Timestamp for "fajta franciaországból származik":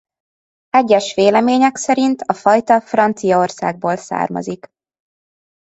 2.33-4.71